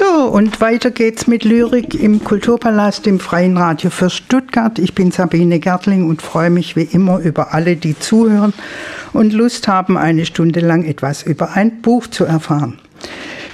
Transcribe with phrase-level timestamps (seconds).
[0.00, 4.78] So, und weiter geht's mit Lyrik im Kulturpalast im Freien Radio für Stuttgart.
[4.78, 8.54] Ich bin Sabine Gertling und freue mich wie immer über alle, die zuhören
[9.12, 12.78] und Lust haben, eine Stunde lang etwas über ein Buch zu erfahren.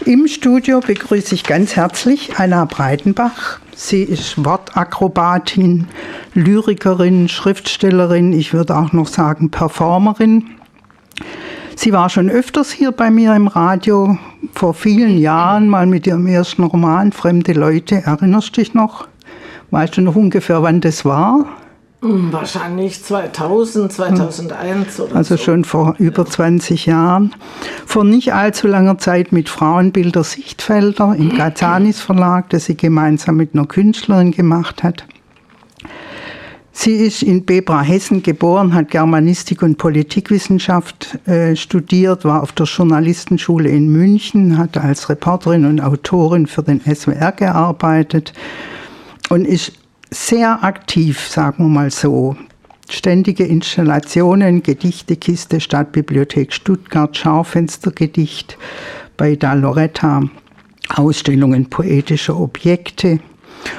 [0.05, 3.59] Im Studio begrüße ich ganz herzlich Anna Breitenbach.
[3.75, 5.89] Sie ist Wortakrobatin,
[6.35, 10.45] Lyrikerin, Schriftstellerin, ich würde auch noch sagen Performerin.
[11.79, 14.17] Sie war schon öfters hier bei mir im Radio,
[14.55, 17.97] vor vielen Jahren, mal mit ihrem ersten Roman Fremde Leute.
[17.97, 19.07] Erinnerst du dich noch?
[19.71, 21.45] Weißt du noch ungefähr, wann das war?
[22.01, 25.43] Hm, wahrscheinlich 2000, 2001 oder Also so.
[25.43, 27.35] schon vor über 20 Jahren.
[27.85, 33.55] Vor nicht allzu langer Zeit mit Frauenbilder Sichtfelder im Gazanis Verlag, das sie gemeinsam mit
[33.55, 35.05] einer Künstlerin gemacht hat.
[36.79, 42.67] Sie ist in Bebra Hessen geboren, hat Germanistik und Politikwissenschaft äh, studiert, war auf der
[42.67, 48.35] Journalistenschule in München, hat als Reporterin und Autorin für den SWR gearbeitet
[49.31, 49.73] und ist
[50.11, 52.37] sehr aktiv, sagen wir mal so.
[52.91, 58.59] Ständige Installationen, Gedichtekiste, Stadtbibliothek Stuttgart, Schaufenstergedicht
[59.17, 60.25] bei Da Loretta,
[60.95, 63.19] Ausstellungen poetischer Objekte.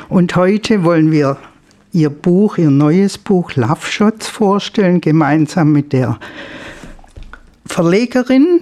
[0.10, 1.38] Und heute wollen wir
[1.98, 6.20] ihr Buch, ihr neues Buch Love Shots vorstellen, gemeinsam mit der
[7.66, 8.62] Verlegerin.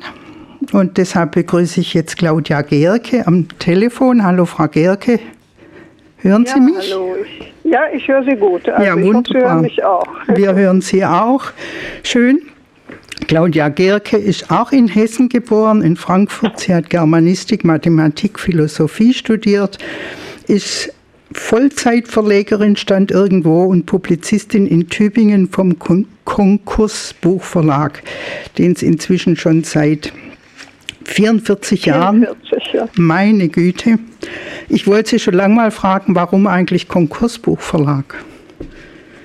[0.71, 4.23] Und deshalb begrüße ich jetzt Claudia Gerke am Telefon.
[4.23, 5.19] Hallo, Frau Gerke.
[6.19, 6.93] Hören Sie ja, mich?
[6.93, 7.15] Hallo.
[7.65, 8.69] Ja, ich höre Sie gut.
[8.69, 9.61] Also ja, ich hoffe, Sie wunderbar.
[9.61, 10.07] hören auch.
[10.33, 11.43] Wir hören Sie auch.
[12.03, 12.41] Schön.
[13.27, 16.59] Claudia Gerke ist auch in Hessen geboren, in Frankfurt.
[16.59, 19.77] Sie hat Germanistik, Mathematik, Philosophie studiert,
[20.47, 20.94] ist
[21.35, 28.01] Vollzeitverlegerin, stand irgendwo und Publizistin in Tübingen vom Kon Konkurs Buchverlag,
[28.57, 30.11] den es inzwischen schon seit
[31.03, 32.87] 44 Jahren 44, ja.
[32.95, 33.99] meine Güte.
[34.69, 38.15] Ich wollte Sie schon lange mal fragen, warum eigentlich Konkursbuchverlag?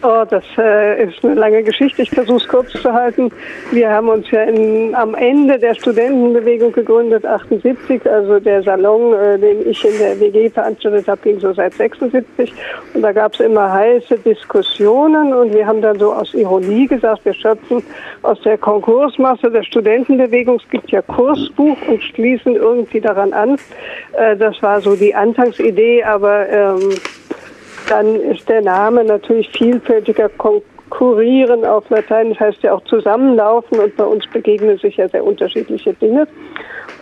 [0.03, 2.01] Oh, das äh, ist eine lange Geschichte.
[2.01, 3.31] Ich versuche es kurz zu halten.
[3.71, 8.10] Wir haben uns ja in, am Ende der Studentenbewegung gegründet, 78.
[8.10, 12.50] Also der Salon, äh, den ich in der WG veranstaltet habe, ging so seit 76.
[12.94, 15.34] Und da gab es immer heiße Diskussionen.
[15.34, 17.83] Und wir haben dann so aus Ironie gesagt, wir schöpfen
[18.22, 20.62] aus der Konkursmasse der Studentenbewegung.
[20.65, 23.59] Es gibt ja Kursbuch und schließen irgendwie daran an.
[24.12, 26.94] Äh, das war so die Anfangsidee, aber ähm,
[27.91, 32.31] dann ist der Name natürlich vielfältiger konkurrieren auf Latein.
[32.31, 36.27] Das heißt ja auch zusammenlaufen und bei uns begegnen sich ja sehr unterschiedliche Dinge.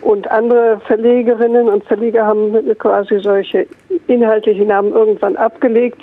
[0.00, 3.66] Und andere Verlegerinnen und Verleger haben quasi solche
[4.06, 6.00] inhaltlichen Namen irgendwann abgelegt.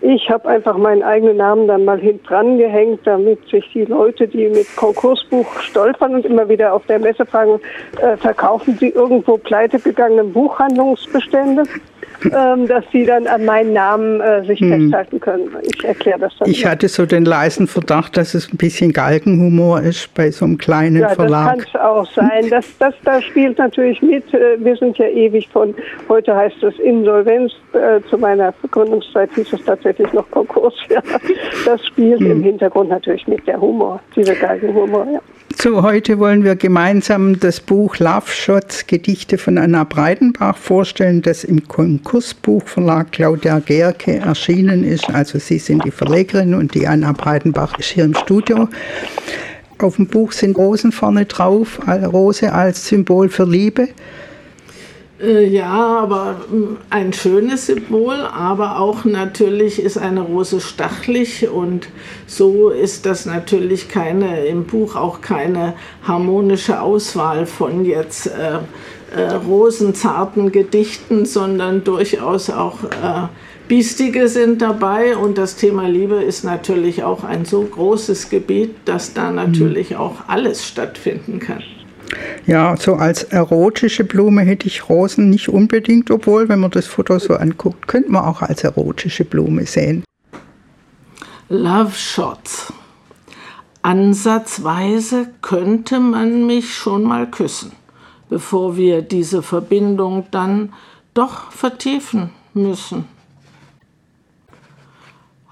[0.00, 4.28] Ich habe einfach meinen eigenen Namen dann mal hinten dran gehängt, damit sich die Leute,
[4.28, 7.60] die mit Konkursbuch stolpern und immer wieder auf der Messe fragen,
[8.02, 11.62] äh, verkaufen sie irgendwo pleite gegangene Buchhandlungsbestände,
[12.24, 15.48] ähm, dass sie dann an meinen Namen äh, sich festhalten können.
[15.62, 16.46] Ich erkläre das dann.
[16.46, 16.52] Hm.
[16.52, 16.70] Ich immer.
[16.72, 20.96] hatte so den leisen Verdacht, dass es ein bisschen Galgenhumor ist bei so einem kleinen
[20.96, 21.66] Ja, das kann Verlag.
[21.72, 22.48] es auch sein.
[22.50, 24.32] Das, das, das spielt natürlich mit.
[24.34, 25.74] Äh, Wir sind ja ewig von,
[26.08, 30.74] heute heißt es Insolvenz, äh, zu meiner Gründungszeit hieß es tatsächlich noch Konkurs.
[30.90, 31.00] Ja.
[31.66, 32.30] Das spielt Hm.
[32.30, 35.06] im Hintergrund natürlich mit der Humor, dieser Galgenhumor.
[35.12, 35.20] Ja.
[35.60, 41.42] So, heute wollen wir gemeinsam das Buch Love Shots, Gedichte von Anna Breitenbach vorstellen, das
[41.42, 45.08] im Konkursbuchverlag Claudia Gerke erschienen ist.
[45.08, 48.68] Also Sie sind die Verlegerin und die Anna Breitenbach ist hier im Studio.
[49.78, 53.88] Auf dem Buch sind Rosen vorne drauf, Rose als Symbol für Liebe.
[55.20, 61.88] Äh, Ja, aber mm, ein schönes Symbol, aber auch natürlich ist eine Rose stachlig und
[62.26, 68.58] so ist das natürlich keine, im Buch auch keine harmonische Auswahl von jetzt äh,
[69.16, 73.28] äh, rosenzarten Gedichten, sondern durchaus auch äh,
[73.68, 79.14] biestige sind dabei und das Thema Liebe ist natürlich auch ein so großes Gebiet, dass
[79.14, 81.62] da natürlich auch alles stattfinden kann.
[82.46, 87.18] Ja, so als erotische Blume hätte ich Rosen nicht unbedingt, obwohl, wenn man das Foto
[87.18, 90.04] so anguckt, könnte man auch als erotische Blume sehen.
[91.48, 92.72] Love Shots.
[93.82, 97.72] Ansatzweise könnte man mich schon mal küssen,
[98.30, 100.72] bevor wir diese Verbindung dann
[101.12, 103.04] doch vertiefen müssen.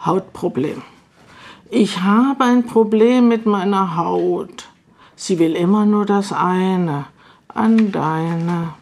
[0.04, 0.82] Hautproblem.
[1.70, 4.71] Ich habe ein Problem mit meiner Haut.
[5.22, 7.06] Sie will immer nur das eine,
[7.46, 8.74] an deine.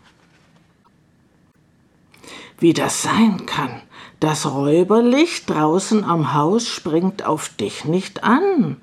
[2.58, 3.82] Wie das sein kann.
[4.20, 8.78] Das Räuberlicht draußen am Haus springt auf dich nicht an.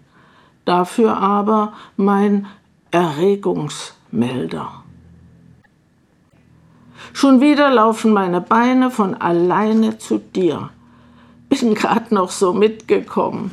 [0.65, 2.45] Dafür aber mein
[2.91, 4.83] Erregungsmelder.
[7.11, 10.69] Schon wieder laufen meine Beine von alleine zu dir.
[11.49, 13.49] Bin grad noch so mitgekommen.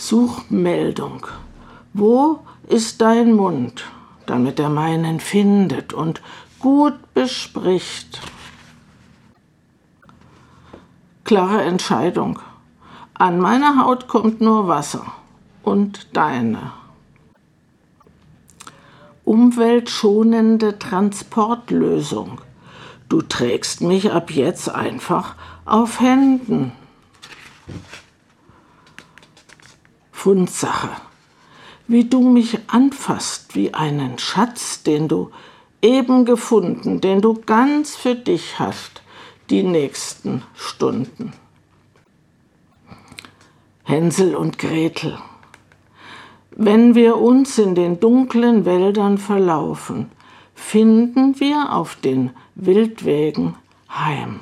[0.00, 1.26] Suchmeldung.
[1.92, 3.84] Wo ist dein Mund,
[4.24, 6.22] damit er meinen findet und
[6.58, 8.18] gut bespricht?
[11.24, 12.38] Klare Entscheidung.
[13.12, 15.04] An meine Haut kommt nur Wasser
[15.62, 16.72] und deine.
[19.26, 22.40] Umweltschonende Transportlösung.
[23.10, 25.34] Du trägst mich ab jetzt einfach
[25.66, 26.72] auf Händen.
[30.22, 30.90] Fundsache.
[31.88, 35.30] Wie du mich anfasst wie einen Schatz, den du
[35.80, 39.00] eben gefunden, den du ganz für dich hast,
[39.48, 41.32] die nächsten Stunden.
[43.84, 45.16] Hänsel und Gretel.
[46.50, 50.10] Wenn wir uns in den dunklen Wäldern verlaufen,
[50.54, 53.54] finden wir auf den Wildwegen
[53.88, 54.40] heim.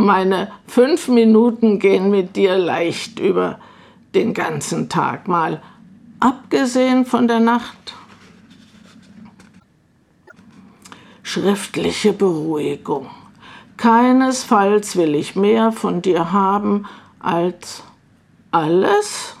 [0.00, 3.58] Meine fünf Minuten gehen mit dir leicht über
[4.14, 5.60] den ganzen Tag, mal
[6.20, 7.96] abgesehen von der Nacht.
[11.24, 13.08] Schriftliche Beruhigung.
[13.76, 16.86] Keinesfalls will ich mehr von dir haben
[17.18, 17.82] als
[18.52, 19.36] alles.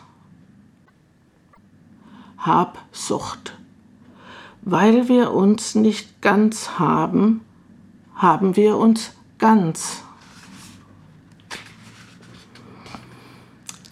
[2.36, 3.56] Habsucht.
[4.62, 7.42] Weil wir uns nicht ganz haben,
[8.16, 10.02] haben wir uns ganz.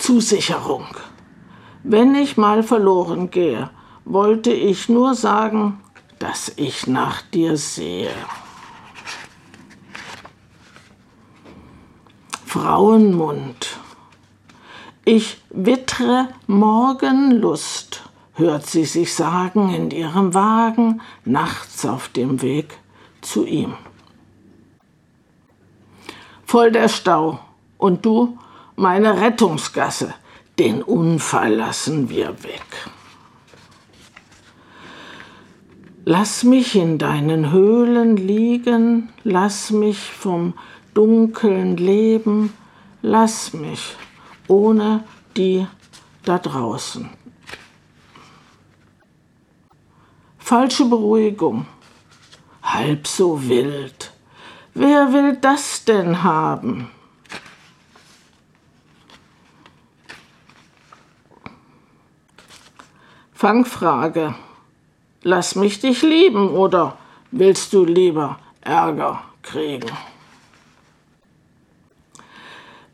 [0.06, 0.86] Zusicherung.
[1.82, 3.70] Wenn ich mal verloren gehe,
[4.04, 5.80] wollte ich nur sagen,
[6.20, 8.14] dass ich nach dir sehe.
[12.44, 13.80] Frauenmund.
[15.04, 22.78] Ich wittre Morgenlust, hört sie sich sagen in ihrem Wagen, nachts auf dem Weg
[23.22, 23.74] zu ihm.
[26.44, 27.40] Voll der Stau,
[27.76, 28.38] und du,
[28.76, 30.14] meine Rettungsgasse,
[30.58, 32.90] den Unfall lassen wir weg.
[36.05, 40.55] Lass mich in deinen Höhlen liegen, lass mich vom
[40.94, 42.52] dunkeln Leben,
[43.02, 43.96] lass mich
[44.46, 45.05] ohne
[45.37, 45.67] die
[46.25, 47.11] da draußen.
[50.38, 51.67] Falsche Beruhigung,
[52.62, 54.12] halb so wild.
[54.75, 56.90] Wer will das denn haben?
[63.36, 64.34] Fangfrage.
[65.22, 66.96] Lass mich dich lieben oder
[67.30, 69.90] willst du lieber Ärger kriegen?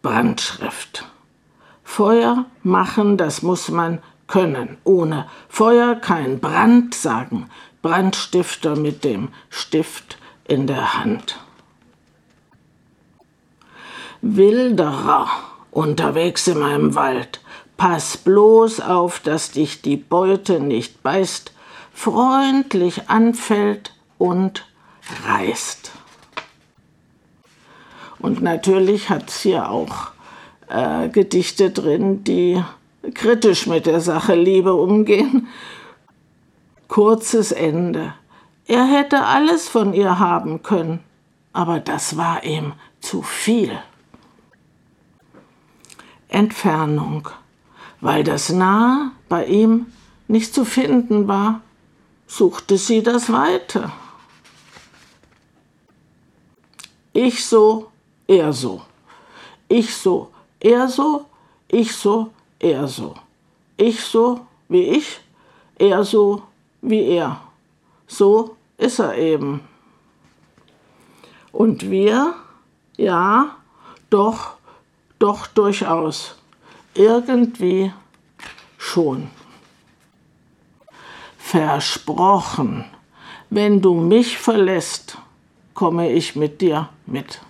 [0.03, 1.07] Brandschrift.
[1.85, 4.79] Feuer machen, das muss man können.
[4.83, 7.49] Ohne Feuer kein Brand sagen.
[7.81, 10.19] Brandstifter mit dem Stift
[10.49, 11.39] in der Hand.
[14.23, 15.31] Wilderer
[15.71, 17.42] unterwegs in meinem Wald.
[17.83, 21.53] Pass bloß auf, dass dich die Beute nicht beißt,
[21.93, 24.65] freundlich anfällt und
[25.27, 25.91] reißt.
[28.21, 30.13] Und natürlich hat es hier auch
[30.69, 32.63] äh, Gedichte drin, die
[33.15, 35.49] kritisch mit der Sache Liebe umgehen.
[36.87, 38.15] Kurzes Ende.
[38.69, 41.01] Er hätte alles von ihr haben können,
[41.53, 43.77] aber das war ihm zu viel.
[46.29, 47.29] Entfernung.
[48.03, 49.87] Weil das Nahe bei ihm
[50.27, 51.61] nicht zu finden war,
[52.27, 53.93] suchte sie das Weite.
[57.13, 57.93] Ich so,
[58.27, 58.83] er so.
[59.69, 61.27] Ich so, er so,
[61.69, 63.15] ich so, er so.
[63.77, 65.21] Ich so wie ich,
[65.79, 66.43] er so
[66.81, 67.41] wie er.
[68.09, 69.61] So ist er eben.
[71.53, 72.35] Und wir,
[72.97, 73.55] ja,
[74.11, 74.55] doch,
[75.21, 76.42] doch durchaus.
[76.95, 77.93] Irgendwie
[78.77, 79.31] schon.
[81.39, 82.85] Versprochen,
[83.51, 85.19] wenn du mich verlässt,
[85.75, 87.41] komme ich mit dir mit.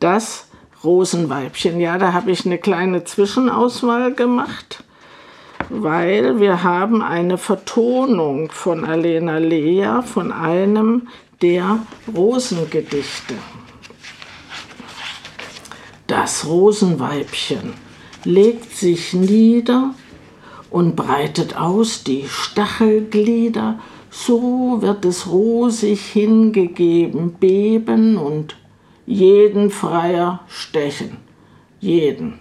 [0.00, 0.48] Das
[0.82, 4.82] Rosenweibchen, ja, da habe ich eine kleine Zwischenauswahl gemacht,
[5.68, 11.08] weil wir haben eine Vertonung von Alena Lea von einem
[11.40, 11.78] der
[12.12, 13.34] Rosengedichte.
[16.22, 17.74] Das Rosenweibchen
[18.22, 19.92] legt sich nieder
[20.70, 28.54] und breitet aus die Stachelglieder, so wird es rosig hingegeben, beben und
[29.04, 31.16] jeden Freier stechen,
[31.80, 32.34] jeden.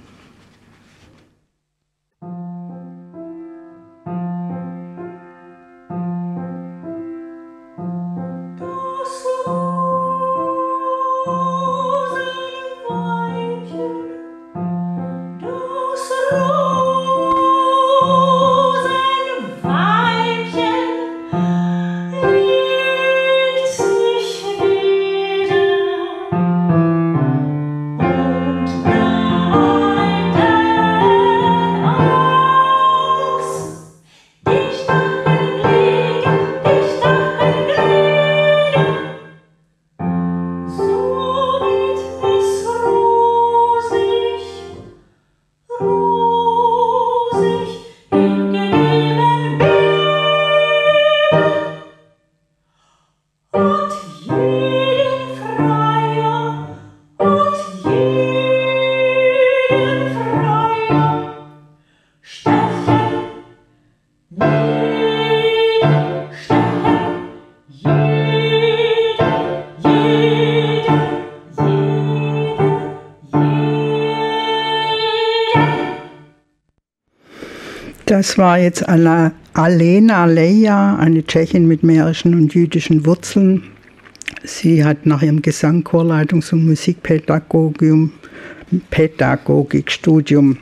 [78.22, 83.64] Das war jetzt Alena Leja, eine Tschechin mit mährischen und jüdischen Wurzeln.
[84.44, 88.12] Sie hat nach ihrem Gesang, Chorleitungs- und Musikpädagogium,
[88.92, 90.60] Pädagogikstudium,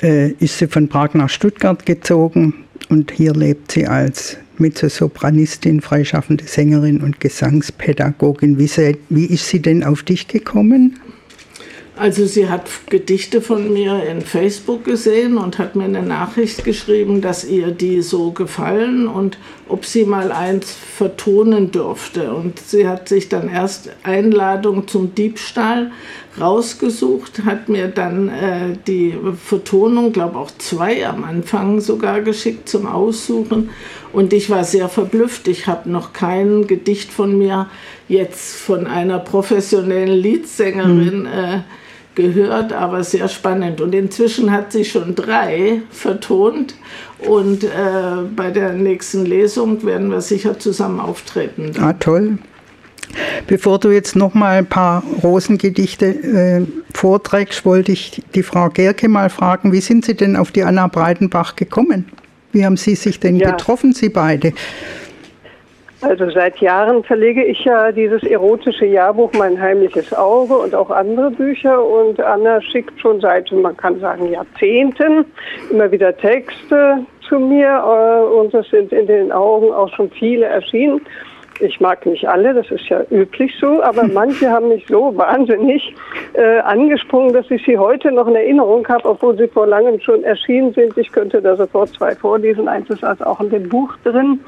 [0.00, 2.54] äh, ist sie von Prag nach Stuttgart gezogen
[2.88, 8.58] und hier lebt sie als Mezzosopranistin, freischaffende Sängerin und Gesangspädagogin.
[8.58, 10.98] Wie, sie, wie ist sie denn auf dich gekommen?
[11.96, 17.20] Also sie hat Gedichte von mir in Facebook gesehen und hat mir eine Nachricht geschrieben,
[17.20, 22.34] dass ihr die so gefallen und ob sie mal eins vertonen dürfte.
[22.34, 25.92] Und sie hat sich dann erst Einladung zum Diebstahl
[26.40, 32.86] rausgesucht, hat mir dann äh, die Vertonung, glaube auch zwei am Anfang sogar geschickt zum
[32.86, 33.70] Aussuchen.
[34.12, 35.46] Und ich war sehr verblüfft.
[35.46, 37.68] Ich habe noch kein Gedicht von mir
[38.08, 41.20] jetzt von einer professionellen Liedsängerin.
[41.20, 41.26] Mhm.
[41.26, 41.60] Äh,
[42.14, 43.80] gehört, aber sehr spannend.
[43.80, 46.74] Und inzwischen hat sie schon drei vertont
[47.18, 47.68] und äh,
[48.34, 51.72] bei der nächsten Lesung werden wir sicher zusammen auftreten.
[51.80, 52.38] Ah, toll.
[53.46, 59.08] Bevor du jetzt noch mal ein paar Rosengedichte äh, vorträgst, wollte ich die Frau Gerke
[59.08, 62.06] mal fragen, wie sind Sie denn auf die Anna Breitenbach gekommen?
[62.52, 63.50] Wie haben Sie sich denn ja.
[63.50, 64.52] getroffen, Sie beide?
[66.06, 71.30] Also seit Jahren verlege ich ja dieses erotische Jahrbuch Mein heimliches Auge und auch andere
[71.30, 75.24] Bücher und Anna schickt schon seit, man kann sagen, Jahrzehnten
[75.70, 80.44] immer wieder Texte zu mir äh, und es sind in den Augen auch schon viele
[80.44, 81.00] erschienen.
[81.60, 85.94] Ich mag nicht alle, das ist ja üblich so, aber manche haben mich so wahnsinnig
[86.34, 90.24] äh, angesprungen, dass ich sie heute noch in Erinnerung habe, obwohl sie vor langem schon
[90.24, 90.96] erschienen sind.
[90.98, 94.40] Ich könnte da sofort zwei vorlesen, eins ist also auch in dem Buch drin.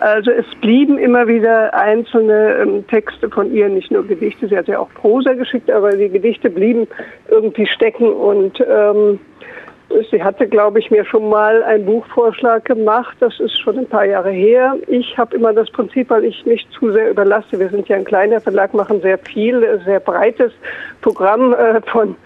[0.00, 4.68] Also es blieben immer wieder einzelne ähm, Texte von ihr, nicht nur Gedichte, sie hat
[4.68, 6.86] ja auch Prosa geschickt, aber die Gedichte blieben
[7.28, 9.18] irgendwie stecken und ähm,
[10.10, 13.16] Sie hatte, glaube ich, mir schon mal einen Buchvorschlag gemacht.
[13.20, 14.76] Das ist schon ein paar Jahre her.
[14.86, 17.58] Ich habe immer das Prinzip, weil ich nicht zu sehr überlasse.
[17.58, 20.52] Wir sind ja ein kleiner Verlag, machen sehr viel, sehr breites
[21.00, 22.16] Programm äh, von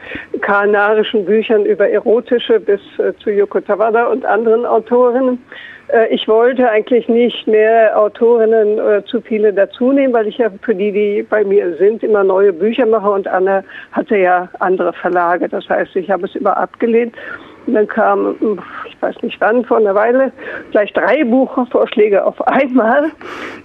[0.41, 5.39] kanarischen Büchern über erotische bis äh, zu Yoko Tawada und anderen Autorinnen.
[5.89, 10.51] Äh, ich wollte eigentlich nicht mehr Autorinnen äh, zu viele dazu nehmen, weil ich ja
[10.63, 14.93] für die, die bei mir sind, immer neue Bücher mache und Anne hatte ja andere
[14.93, 15.49] Verlage.
[15.49, 17.15] Das heißt, ich habe es immer abgelehnt.
[17.67, 18.37] Und dann kam,
[18.87, 20.33] ich weiß nicht wann, vor einer Weile,
[20.71, 23.11] gleich drei Buchvorschläge auf einmal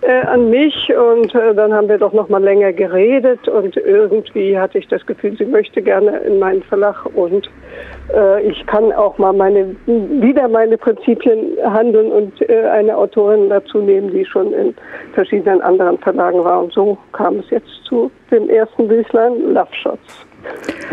[0.02, 0.92] äh, an mich.
[0.96, 3.48] Und äh, dann haben wir doch noch mal länger geredet.
[3.48, 7.06] Und irgendwie hatte ich das Gefühl, sie möchte gerne in meinen Verlag.
[7.16, 7.50] Und
[8.14, 13.80] äh, ich kann auch mal meine, wieder meine Prinzipien handeln und äh, eine Autorin dazu
[13.80, 14.76] nehmen, die schon in
[15.14, 16.64] verschiedenen anderen Verlagen war.
[16.64, 20.26] Und so kam es jetzt zu dem ersten Büchlein, Love Shots.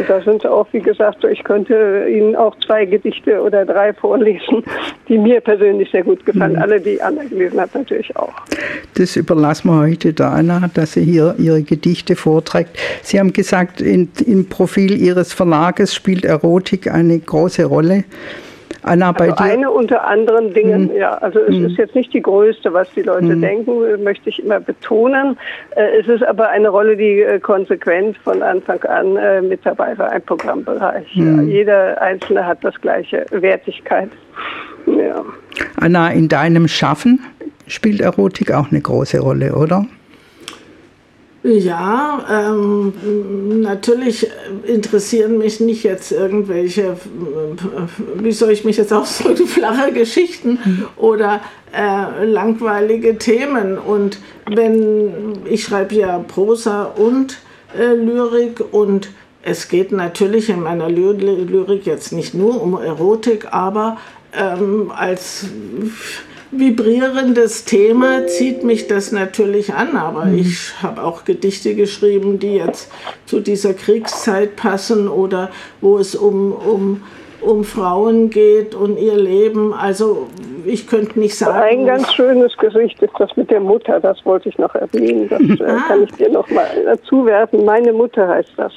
[0.06, 4.62] Da sind auch, wie gesagt, ich könnte Ihnen auch zwei Gedichte oder drei vorlesen,
[5.08, 6.52] die mir persönlich sehr gut gefallen.
[6.52, 6.62] Mhm.
[6.62, 8.32] Alle, die Anna gelesen hat, natürlich auch.
[8.94, 12.78] Das überlassen wir heute der Anna, dass sie hier ihre Gedichte vorträgt.
[13.02, 18.04] Sie haben gesagt, in, im Profil Ihres Verlages spielt Erotik eine große Rolle.
[18.82, 19.50] Anna, bei also dir?
[19.50, 20.96] Eine unter anderen Dingen, hm.
[20.96, 21.12] ja.
[21.18, 21.66] Also es hm.
[21.66, 23.40] ist jetzt nicht die größte, was die Leute hm.
[23.40, 25.36] denken, möchte ich immer betonen.
[25.76, 29.96] Äh, es ist aber eine Rolle, die äh, konsequent von Anfang an äh, mit dabei
[29.98, 31.08] war, ein Programmbereich.
[31.14, 31.48] Hm.
[31.48, 34.10] Jeder Einzelne hat das gleiche Wertigkeit.
[34.86, 35.24] Ja.
[35.76, 37.20] Anna, in deinem Schaffen
[37.66, 39.86] spielt Erotik auch eine große Rolle, oder?
[41.44, 44.26] Ja, ähm, natürlich
[44.66, 46.96] interessieren mich nicht jetzt irgendwelche,
[48.16, 50.58] wie soll ich mich jetzt ausdrücken, flache Geschichten
[50.96, 51.40] oder
[51.72, 53.78] äh, langweilige Themen.
[53.78, 54.18] Und
[54.50, 57.38] wenn ich schreibe ja Prosa und
[57.78, 59.10] äh, Lyrik und
[59.42, 63.98] es geht natürlich in meiner Lyrik jetzt nicht nur um Erotik, aber
[64.36, 65.46] ähm, als
[66.50, 70.38] vibrierendes Thema zieht mich das natürlich an, aber mhm.
[70.38, 72.90] ich habe auch Gedichte geschrieben, die jetzt
[73.26, 75.50] zu dieser Kriegszeit passen oder
[75.80, 77.02] wo es um, um,
[77.40, 79.74] um Frauen geht und ihr Leben.
[79.74, 80.28] Also
[80.64, 81.58] ich könnte nicht sagen.
[81.58, 85.28] Ein ganz schönes Gesicht ist das mit der Mutter, das wollte ich noch erwähnen.
[85.28, 85.84] Das äh, ah.
[85.86, 87.64] kann ich dir noch mal dazu werfen.
[87.64, 88.72] Meine Mutter heißt das.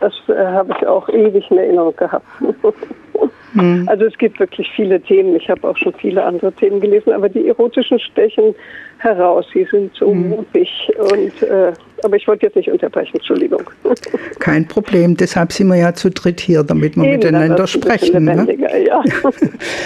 [0.00, 2.26] Das äh, habe ich auch ewig in Erinnerung gehabt.
[3.54, 3.88] Mhm.
[3.88, 5.36] Also es gibt wirklich viele Themen.
[5.36, 8.54] Ich habe auch schon viele andere Themen gelesen, aber die erotischen stechen
[8.98, 9.46] heraus.
[9.52, 10.30] Sie sind so mhm.
[10.30, 10.90] mutig.
[10.98, 13.62] Und, äh, aber ich wollte jetzt nicht unterbrechen, Entschuldigung.
[14.38, 15.16] Kein Problem.
[15.16, 18.24] Deshalb sind wir ja zu dritt hier, damit wir Eben, miteinander sprechen.
[18.24, 18.56] Ne?
[18.86, 19.02] Ja.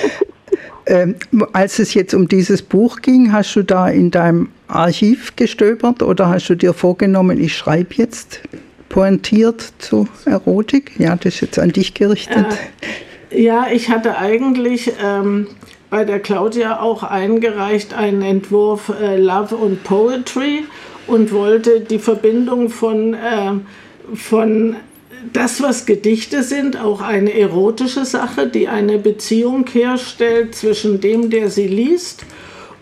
[0.87, 1.17] ähm,
[1.53, 6.29] als es jetzt um dieses Buch ging, hast du da in deinem Archiv gestöbert oder
[6.29, 8.43] hast du dir vorgenommen, ich schreibe jetzt
[8.89, 10.93] pointiert zu Erotik?
[10.99, 12.47] Ja, das ist jetzt an dich gerichtet.
[12.49, 12.89] Ja.
[13.31, 15.49] Ja, ich hatte eigentlich ähm,
[15.91, 20.65] bei der Claudia auch eingereicht einen Entwurf äh, Love und Poetry
[21.09, 23.53] und wollte die Verbindung von, äh,
[24.15, 24.77] von
[25.33, 31.51] das, was Gedichte sind, auch eine erotische Sache, die eine Beziehung herstellt zwischen dem, der
[31.51, 32.25] sie liest,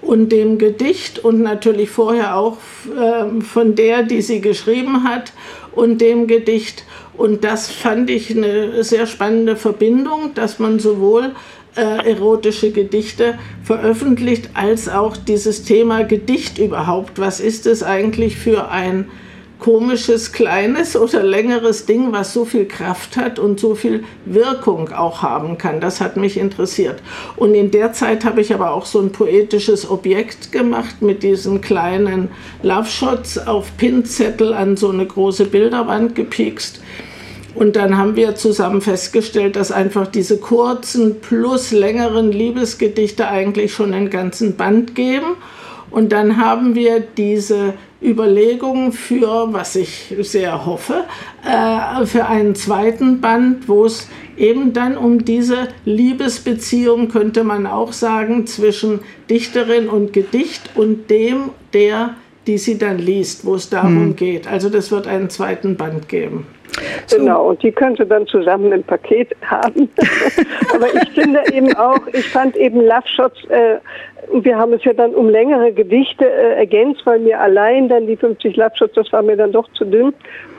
[0.04, 2.58] und dem Gedicht und natürlich vorher auch
[2.94, 5.32] äh, von der, die sie geschrieben hat
[5.74, 6.84] und dem Gedicht.
[7.16, 11.32] Und das fand ich eine sehr spannende Verbindung, dass man sowohl
[11.76, 17.18] äh, erotische Gedichte veröffentlicht, als auch dieses Thema Gedicht überhaupt.
[17.18, 19.06] Was ist es eigentlich für ein
[19.64, 25.22] komisches, kleines oder längeres Ding, was so viel Kraft hat und so viel Wirkung auch
[25.22, 25.80] haben kann.
[25.80, 27.00] Das hat mich interessiert.
[27.36, 31.62] Und in der Zeit habe ich aber auch so ein poetisches Objekt gemacht mit diesen
[31.62, 32.28] kleinen
[32.62, 36.82] Love Shots auf Pinzettel an so eine große Bilderwand gepikst.
[37.54, 43.94] Und dann haben wir zusammen festgestellt, dass einfach diese kurzen plus längeren Liebesgedichte eigentlich schon
[43.94, 45.36] einen ganzen Band geben.
[45.90, 47.72] Und dann haben wir diese
[48.04, 51.04] Überlegungen für, was ich sehr hoffe,
[51.44, 57.92] äh, für einen zweiten Band, wo es eben dann um diese Liebesbeziehung, könnte man auch
[57.92, 62.14] sagen, zwischen Dichterin und Gedicht und dem, der,
[62.46, 64.16] die sie dann liest, wo es darum hm.
[64.16, 64.46] geht.
[64.46, 66.46] Also das wird einen zweiten Band geben.
[67.06, 67.18] So.
[67.18, 69.88] Genau, und die könnte dann zusammen ein Paket haben.
[70.74, 73.78] Aber ich finde eben auch, ich fand eben Love Shots, äh,
[74.32, 78.16] wir haben es ja dann um längere Gedichte äh, ergänzt, weil mir allein dann die
[78.16, 80.14] 50 Love Shots, das war mir dann doch zu dünn.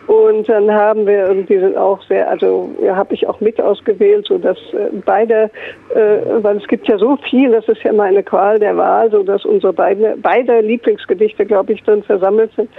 [0.08, 4.28] Und dann haben wir irgendwie sind auch sehr, also ja, habe ich auch mit ausgewählt,
[4.28, 5.50] so dass äh, beide,
[5.96, 9.10] äh, weil es gibt ja so viel, das ist ja immer eine Qual der Wahl,
[9.10, 12.70] so dass unsere beide, beide Lieblingsgedichte, glaube ich, drin versammelt sind.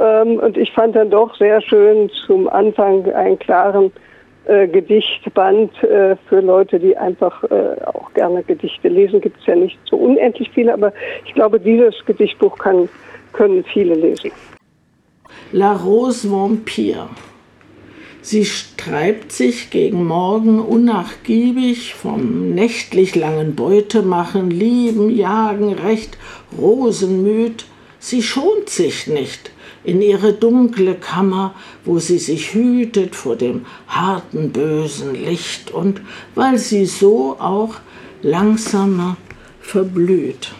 [0.00, 3.92] Ähm, und ich fand dann doch sehr schön zum Anfang einen klaren
[4.46, 9.20] äh, Gedichtband äh, für Leute, die einfach äh, auch gerne Gedichte lesen.
[9.20, 10.94] Gibt es ja nicht so unendlich viele, aber
[11.26, 12.88] ich glaube, dieses Gedichtbuch kann,
[13.34, 14.32] können viele lesen.
[15.52, 17.08] La Rose Vampire.
[18.22, 26.18] Sie streibt sich gegen Morgen unnachgiebig vom nächtlich langen Beutemachen, Lieben, Jagen, recht
[26.58, 27.64] rosenmüd.
[27.98, 29.50] Sie schont sich nicht
[29.84, 36.02] in ihre dunkle Kammer, wo sie sich hütet vor dem harten, bösen Licht und
[36.34, 37.76] weil sie so auch
[38.22, 39.16] langsamer
[39.60, 40.50] verblüht.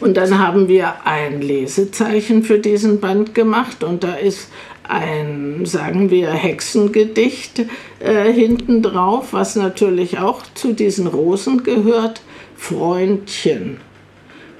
[0.00, 4.48] Und dann haben wir ein Lesezeichen für diesen Band gemacht und da ist
[4.82, 7.66] ein, sagen wir, Hexengedicht
[8.00, 12.22] äh, hinten drauf, was natürlich auch zu diesen Rosen gehört.
[12.56, 13.78] Freundchen,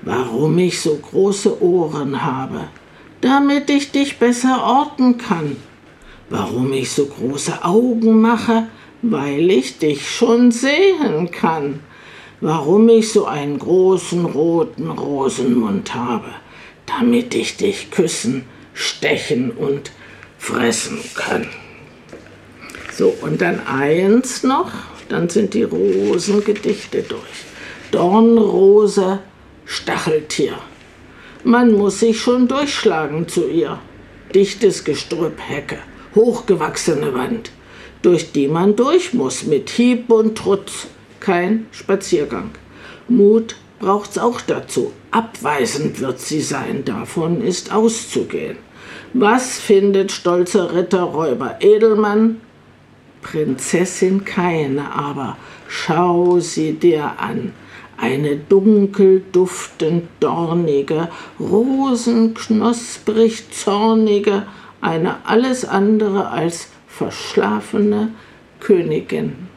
[0.02, 2.68] warum ich so große Ohren habe,
[3.20, 5.56] damit ich dich besser orten kann.
[6.28, 8.68] Warum ich so große Augen mache,
[9.02, 11.80] weil ich dich schon sehen kann
[12.40, 16.30] warum ich so einen großen roten Rosenmund habe,
[16.86, 19.92] damit ich dich küssen, stechen und
[20.38, 21.46] fressen kann.
[22.92, 24.72] So, und dann eins noch,
[25.08, 27.44] dann sind die Rosengedichte durch.
[27.90, 29.20] Dornrose,
[29.64, 30.54] Stacheltier.
[31.44, 33.78] Man muss sich schon durchschlagen zu ihr.
[34.34, 35.78] Dichtes Gestrüpp, Hecke,
[36.14, 37.50] hochgewachsene Wand,
[38.02, 40.86] durch die man durch muss mit Hieb und Trutz
[41.20, 42.50] kein Spaziergang.
[43.08, 44.92] Mut braucht's auch dazu.
[45.10, 48.56] Abweisend wird sie sein, davon ist auszugehen.
[49.12, 52.40] Was findet stolzer Ritter, Räuber, Edelmann?
[53.22, 55.36] Prinzessin keine, aber
[55.68, 57.52] schau sie dir an.
[57.98, 64.46] Eine dunkel duftend dornige, rosenknosprig zornige,
[64.80, 68.14] eine alles andere als verschlafene
[68.60, 69.49] Königin.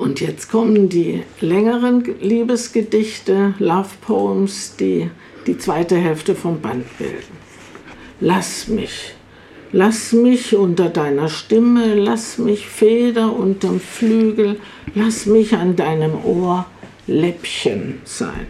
[0.00, 5.10] Und jetzt kommen die längeren Liebesgedichte, Love Poems, die
[5.46, 7.36] die zweite Hälfte vom Band bilden.
[8.18, 9.12] Lass mich,
[9.72, 14.58] lass mich unter deiner Stimme, lass mich Feder unterm Flügel,
[14.94, 16.64] lass mich an deinem Ohr
[17.06, 18.46] Läppchen sein.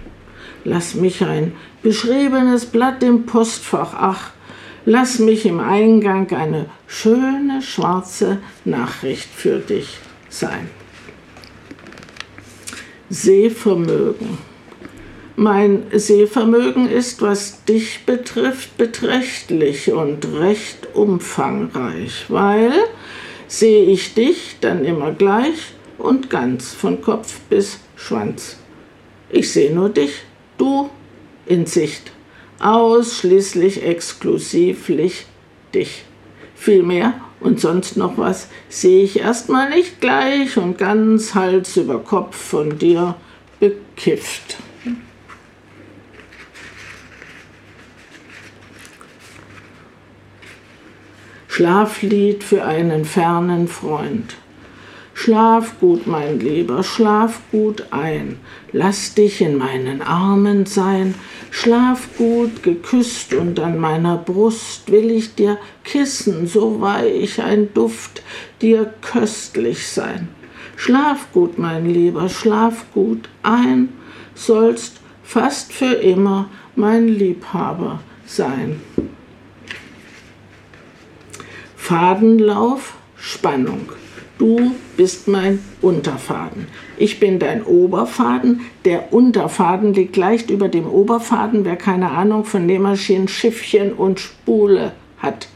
[0.63, 4.31] Lass mich ein beschriebenes Blatt im Postfach, ach,
[4.85, 10.71] lass mich im Eingang eine schöne schwarze Nachricht für dich sein.
[13.11, 14.39] Sehvermögen.
[15.35, 22.73] Mein Sehvermögen ist, was dich betrifft, beträchtlich und recht umfangreich, weil
[23.49, 28.59] sehe ich dich dann immer gleich und ganz von Kopf bis Schwanz.
[29.29, 30.13] Ich sehe nur dich,
[30.57, 30.89] du
[31.47, 32.13] in Sicht,
[32.61, 35.27] ausschließlich exklusivlich
[35.75, 36.05] dich.
[36.55, 41.99] Viel mehr und sonst noch was, sehe ich erstmal nicht gleich und ganz Hals über
[41.99, 43.17] Kopf von dir
[43.59, 44.59] bekifft.
[51.49, 54.37] Schlaflied für einen fernen Freund.
[55.23, 58.39] Schlaf gut, mein Lieber, schlaf gut ein,
[58.73, 61.15] lass dich in meinen Armen sein,
[61.51, 68.23] schlaf gut, geküsst und an meiner Brust will ich dir kissen, so weich ein Duft
[68.63, 70.29] dir köstlich sein.
[70.77, 73.91] Schlaf gut, mein Lieber, schlaf gut ein,
[74.35, 78.81] sollst fast für immer mein Liebhaber sein.
[81.77, 84.00] Fadenlauf, Spannung.
[84.41, 86.67] Du bist mein Unterfaden.
[86.97, 88.63] Ich bin dein Oberfaden.
[88.87, 94.93] Der Unterfaden liegt leicht über dem Oberfaden, wer keine Ahnung von Nähmaschinen, Schiffchen und Spule
[95.19, 95.49] hat.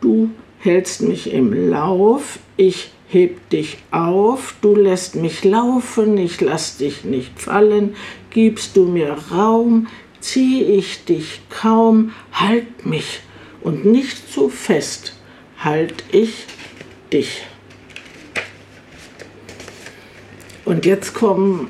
[0.00, 6.76] Du hältst mich im Lauf, ich heb dich auf, du lässt mich laufen, ich lass
[6.76, 7.96] dich nicht fallen,
[8.30, 9.88] gibst du mir Raum,
[10.20, 13.18] zieh ich dich kaum, halt mich
[13.62, 15.14] und nicht zu fest,
[15.58, 16.46] halt ich
[17.12, 17.49] dich.
[20.64, 21.68] Und jetzt kommen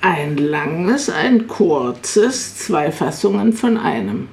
[0.00, 4.28] ein langes, ein kurzes, zwei Fassungen von einem.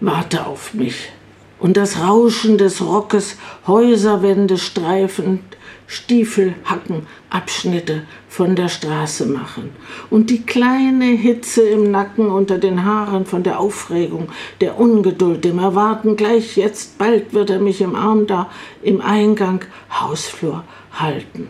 [0.00, 1.12] Warte auf mich.
[1.58, 3.36] Und das Rauschen des Rockes,
[3.66, 5.42] Häuserwände streifend,
[5.86, 9.70] Stiefel hacken, Abschnitte von der Straße machen.
[10.08, 14.28] Und die kleine Hitze im Nacken unter den Haaren von der Aufregung,
[14.62, 18.50] der Ungeduld, dem Erwarten, gleich jetzt, bald wird er mich im Arm da
[18.82, 21.48] im Eingang, Hausflur halten.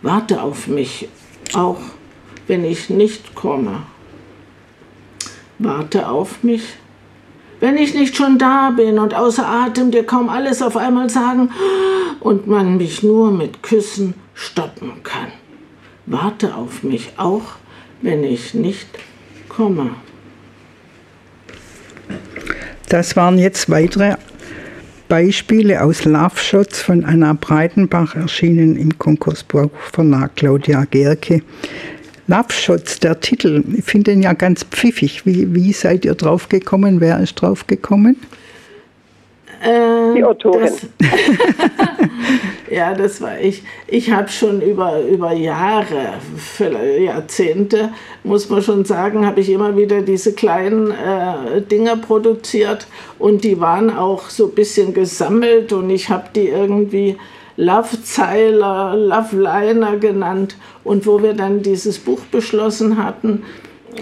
[0.00, 1.08] Warte auf mich
[1.54, 1.78] auch
[2.46, 3.82] wenn ich nicht komme.
[5.58, 6.62] Warte auf mich.
[7.60, 11.50] Wenn ich nicht schon da bin und außer Atem dir kaum alles auf einmal sagen
[12.20, 15.28] und man mich nur mit Küssen stoppen kann.
[16.06, 17.42] Warte auf mich auch,
[18.02, 18.88] wenn ich nicht
[19.48, 19.90] komme.
[22.88, 24.16] Das waren jetzt weitere
[25.08, 31.42] Beispiele aus Love Shots von Anna Breitenbach erschienen im Konkursbuch Verlag Claudia Gerke.
[32.26, 35.26] Love Shots, der Titel, ich finde ihn ja ganz pfiffig.
[35.26, 37.00] Wie, wie seid ihr drauf gekommen?
[37.00, 38.16] Wer ist drauf gekommen?
[39.64, 40.62] Äh, Die Autorin.
[40.62, 40.86] Das,
[42.70, 43.62] ja, das war ich.
[43.86, 46.14] Ich habe schon über, über Jahre,
[47.00, 47.90] Jahrzehnte,
[48.22, 52.86] muss man schon sagen, habe ich immer wieder diese kleinen äh, Dinger produziert
[53.18, 57.16] und die waren auch so ein bisschen gesammelt und ich habe die irgendwie
[57.56, 60.56] Love-Zeiler, Love-Liner genannt.
[60.82, 63.44] Und wo wir dann dieses Buch beschlossen hatten,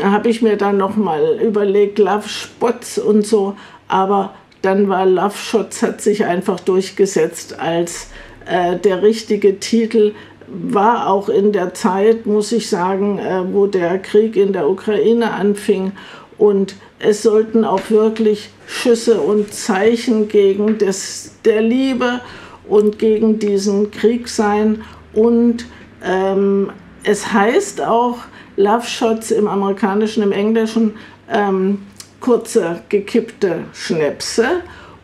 [0.03, 3.55] habe ich mir dann nochmal überlegt, Love-Spots und so.
[3.89, 8.09] Aber dann war Love Shots hat sich einfach durchgesetzt als
[8.47, 10.15] äh, der richtige Titel.
[10.47, 15.33] War auch in der Zeit, muss ich sagen, äh, wo der Krieg in der Ukraine
[15.33, 15.93] anfing.
[16.39, 22.21] Und es sollten auch wirklich Schüsse und Zeichen gegen des, der Liebe
[22.69, 24.83] und gegen diesen Krieg sein.
[25.13, 25.67] Und
[26.05, 26.71] ähm,
[27.05, 28.19] es heißt auch
[28.57, 30.95] Love Shots im amerikanischen, im englischen,
[31.31, 31.83] ähm,
[32.23, 34.63] kurze gekippte Schnäpse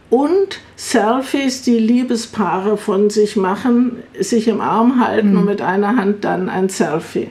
[0.08, 5.38] und Selfies, die Liebespaare von sich machen, sich im Arm halten mhm.
[5.40, 7.28] und mit einer Hand dann ein Selfie.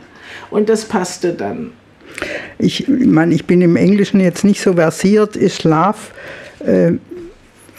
[0.52, 1.72] Und das passte dann.
[2.60, 5.36] Ich meine, ich bin im Englischen jetzt nicht so versiert.
[5.36, 5.98] Ist Love,
[6.60, 6.94] äh,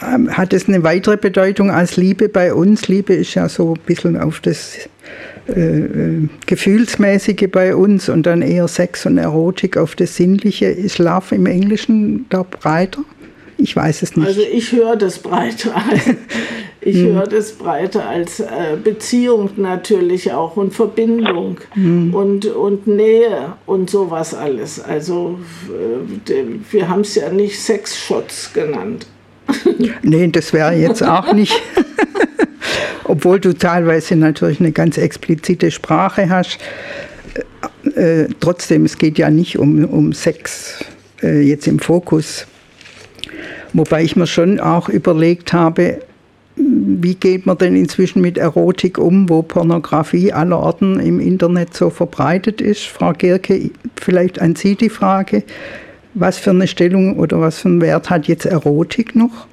[0.01, 2.89] hat es eine weitere Bedeutung als Liebe bei uns?
[2.89, 4.89] Liebe ist ja so ein bisschen auf das
[5.49, 10.67] äh, Gefühlsmäßige bei uns und dann eher Sex und Erotik auf das Sinnliche.
[10.67, 13.03] Ist Love im Englischen da breiter?
[13.57, 14.27] Ich weiß es nicht.
[14.27, 15.75] Also ich höre das breiter.
[16.81, 17.15] ich hm.
[17.15, 22.15] höre das breiter als äh, Beziehung natürlich auch und Verbindung hm.
[22.15, 24.81] und, und Nähe und sowas alles.
[24.81, 29.07] Also äh, wir haben es ja nicht Sexshots genannt.
[30.03, 31.61] nee, das wäre jetzt auch nicht.
[33.05, 36.59] obwohl du teilweise natürlich eine ganz explizite Sprache hast.
[37.95, 40.85] Äh, trotzdem, es geht ja nicht um, um Sex
[41.23, 42.47] äh, jetzt im Fokus.
[43.73, 46.01] Wobei ich mir schon auch überlegt habe,
[46.57, 52.61] wie geht man denn inzwischen mit Erotik um, wo Pornografie allerorten im Internet so verbreitet
[52.61, 52.87] ist?
[52.87, 55.45] Frau Gerke, vielleicht an Sie die Frage,
[56.15, 59.47] was für eine Stellung oder was für einen Wert hat jetzt Erotik noch?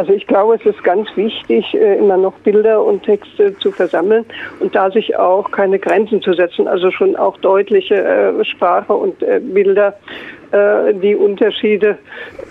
[0.00, 4.24] Also ich glaube, es ist ganz wichtig, äh, immer noch Bilder und Texte zu versammeln
[4.58, 9.22] und da sich auch keine Grenzen zu setzen, also schon auch deutliche äh, Sprache und
[9.22, 9.94] äh, Bilder
[10.52, 11.96] die Unterschiede.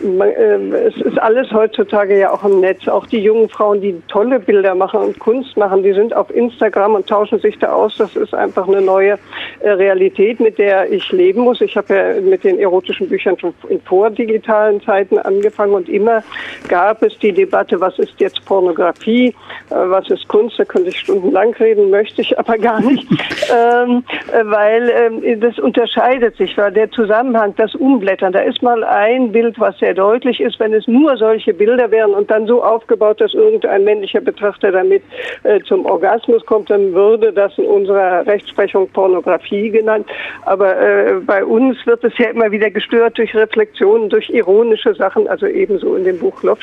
[0.02, 2.88] Ähm, es ist alles heutzutage ja auch im Netz.
[2.88, 6.96] Auch die jungen Frauen, die tolle Bilder machen und Kunst machen, die sind auf Instagram
[6.96, 7.98] und tauschen sich da aus.
[7.98, 9.20] Das ist einfach eine neue
[9.62, 11.62] Realität, mit der ich leben muss.
[11.62, 16.24] Ich habe ja mit den erotischen Büchern schon in vordigitalen Zeiten angefangen und immer
[16.68, 19.34] gab es die Debatte, was ist jetzt Pornografie, äh,
[19.70, 23.08] was ist Kunst, da könnte ich stundenlang reden, möchte ich aber gar nicht,
[23.54, 24.04] ähm,
[24.44, 29.60] weil ähm, das unterscheidet sich, weil der Zusammenhang, das Umblättern, da ist mal ein Bild,
[29.60, 33.34] was sehr deutlich ist, wenn es nur solche Bilder wären und dann so aufgebaut, dass
[33.34, 35.04] irgendein männlicher Betrachter damit
[35.44, 40.08] äh, zum Orgasmus kommt, dann würde das in unserer Rechtsprechung Pornografie genannt.
[40.44, 45.28] Aber äh, bei uns wird es ja immer wieder gestört durch Reflexionen, durch ironische Sachen,
[45.28, 46.60] also ebenso in dem Buch Love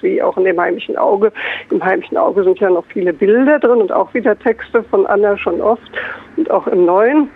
[0.00, 1.32] wie auch in dem heimlichen Auge.
[1.70, 5.36] Im heimlichen Auge sind ja noch viele Bilder drin und auch wieder Texte von Anna
[5.36, 5.90] schon oft
[6.36, 7.28] und auch im Neuen.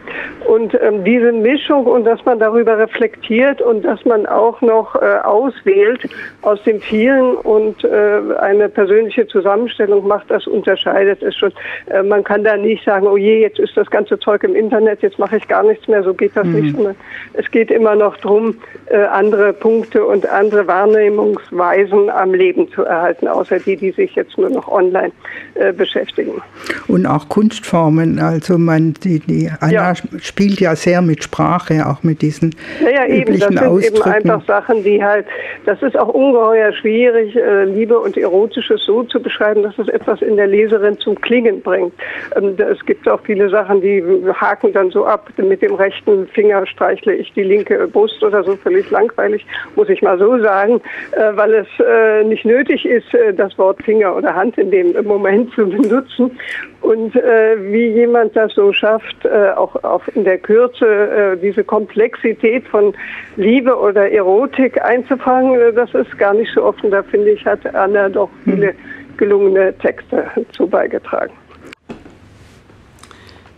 [0.46, 5.18] Und ähm, diese Mischung und dass man darüber reflektiert und dass man auch noch äh,
[5.22, 6.08] auswählt
[6.42, 11.52] aus dem vielen und äh, eine persönliche Zusammenstellung macht, das unterscheidet es schon.
[11.87, 15.03] Äh, man kann da nicht sagen, oh je, jetzt ist das ganze Zeug im Internet,
[15.03, 16.53] jetzt mache ich gar nichts mehr, so geht das mhm.
[16.53, 16.77] nicht.
[16.77, 16.96] Sondern
[17.35, 18.55] es geht immer noch darum,
[18.87, 24.37] äh, andere Punkte und andere Wahrnehmungsweisen am Leben zu erhalten, außer die, die sich jetzt
[24.38, 25.12] nur noch online
[25.55, 26.42] äh, beschäftigen.
[26.88, 29.94] Und auch Kunstformen, also man, die, die Anna ja.
[30.20, 33.57] spielt ja sehr mit Sprache, auch mit diesen ja, ja, üblichen eben.
[33.57, 33.83] Das Ausdrücken.
[33.83, 35.27] sind eben einfach Sachen, die halt,
[35.64, 40.22] das ist auch ungeheuer schwierig, äh, Liebe und Erotisches so zu beschreiben, dass es etwas
[40.22, 41.92] in der Leserin zum Klingen bringt.
[42.37, 44.03] Ähm, es gibt auch viele Sachen, die
[44.52, 48.54] haken dann so ab, mit dem rechten Finger streichle ich die linke Brust oder so,
[48.56, 50.80] völlig langweilig, muss ich mal so sagen,
[51.12, 54.92] äh, weil es äh, nicht nötig ist, äh, das Wort Finger oder Hand in dem
[55.06, 56.38] Moment zu benutzen.
[56.82, 62.92] Und wie jemand das so schafft, auch, auch in der Kürze diese Komplexität von
[63.36, 66.90] Liebe oder Erotik einzufangen, das ist gar nicht so offen.
[66.90, 68.74] Da finde ich, hat Anna doch viele
[69.16, 71.32] gelungene Texte zu beigetragen.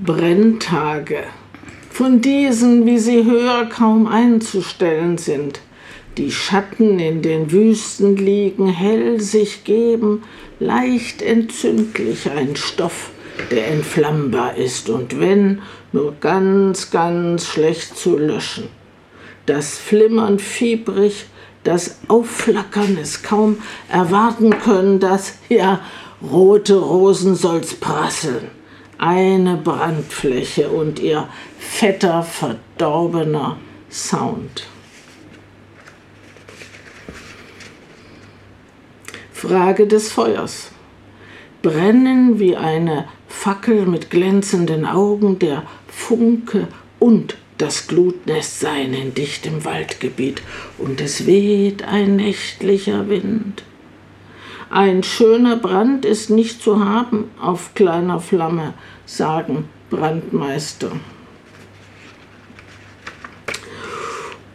[0.00, 1.22] Brenntage.
[1.88, 5.60] Von diesen, wie sie höher kaum einzustellen sind,
[6.18, 10.24] die Schatten in den Wüsten liegen, hell sich geben,
[10.58, 13.10] leicht entzündlich ein Stoff,
[13.52, 18.68] der entflammbar ist und wenn, nur ganz, ganz schlecht zu löschen.
[19.46, 21.26] Das Flimmern fiebrig,
[21.62, 25.80] das Aufflackern es kaum erwarten können, das, ja,
[26.20, 28.50] rote Rosen soll's prasseln.
[29.06, 33.58] Eine Brandfläche und ihr fetter, verdorbener
[33.90, 34.66] Sound.
[39.30, 40.70] Frage des Feuers.
[41.60, 49.66] Brennen wie eine Fackel mit glänzenden Augen, der Funke und das Glutnest sein in dichtem
[49.66, 50.40] Waldgebiet,
[50.78, 53.64] und es weht ein nächtlicher Wind.
[54.70, 58.74] Ein schöner Brand ist nicht zu haben auf kleiner Flamme,
[59.06, 60.92] sagen Brandmeister.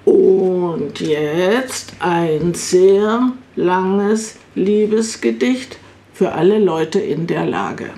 [0.05, 5.77] Und jetzt ein sehr langes Liebesgedicht
[6.13, 7.91] für alle Leute in der Lage.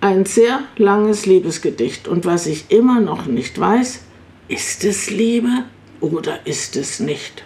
[0.00, 4.00] Ein sehr langes Liebesgedicht und was ich immer noch nicht weiß,
[4.48, 5.64] ist es Liebe
[6.00, 7.44] oder ist es nicht?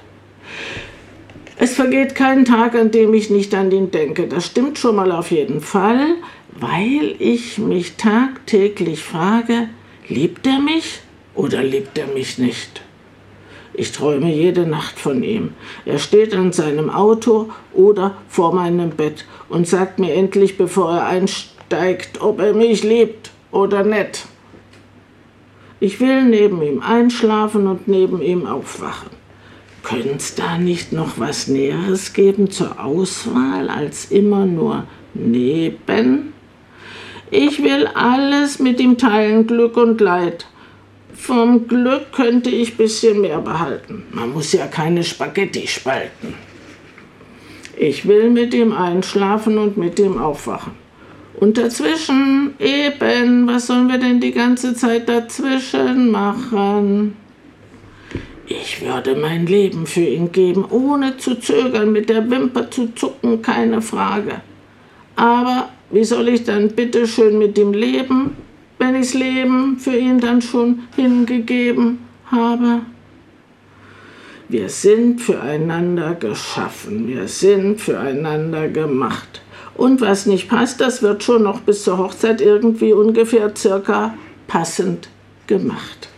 [1.59, 4.27] Es vergeht kein Tag, an dem ich nicht an ihn denke.
[4.27, 6.17] Das stimmt schon mal auf jeden Fall,
[6.61, 9.69] weil ich mich tagtäglich frage,
[10.09, 11.01] liebt er mich
[11.35, 12.83] oder liebt er mich nicht?
[13.75, 15.53] Ich träume jede Nacht von ihm.
[15.85, 21.07] Er steht an seinem Auto oder vor meinem Bett und sagt mir endlich, bevor er
[21.07, 24.27] einsteigt, ob er mich liebt oder nicht.
[25.79, 29.11] Ich will neben ihm einschlafen und neben ihm aufwachen.
[29.83, 36.33] Könnte es da nicht noch was Näheres geben zur Auswahl als immer nur neben?
[37.31, 40.47] Ich will alles mit ihm teilen, Glück und Leid.
[41.13, 44.05] Vom Glück könnte ich ein bisschen mehr behalten.
[44.13, 46.35] Man muss ja keine Spaghetti spalten.
[47.77, 50.73] Ich will mit ihm einschlafen und mit ihm aufwachen.
[51.35, 57.17] Und dazwischen, eben, was sollen wir denn die ganze Zeit dazwischen machen?
[58.47, 63.43] Ich würde mein Leben für ihn geben, ohne zu zögern, mit der Wimper zu zucken,
[63.43, 64.41] keine Frage.
[65.17, 68.37] Aber wie soll ich dann bitte schön mit ihm leben?
[68.79, 71.99] wenn ichs Leben für ihn dann schon hingegeben
[72.31, 72.83] habe.
[74.49, 79.43] Wir sind füreinander geschaffen, wir sind füreinander gemacht.
[79.75, 84.15] Und was nicht passt, das wird schon noch bis zur Hochzeit irgendwie ungefähr circa
[84.47, 85.09] passend
[85.47, 86.09] gemacht.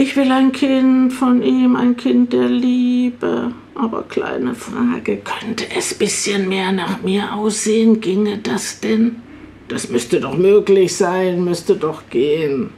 [0.00, 3.50] Ich will ein Kind von ihm, ein Kind der Liebe.
[3.74, 8.00] Aber kleine Frage, könnte es bisschen mehr nach mir aussehen?
[8.00, 9.16] Ginge das denn?
[9.66, 12.70] Das müsste doch möglich sein, müsste doch gehen.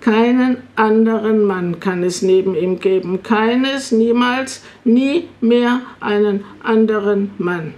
[0.00, 3.24] Keinen anderen Mann kann es neben ihm geben.
[3.24, 7.74] Keines, niemals, nie mehr einen anderen Mann.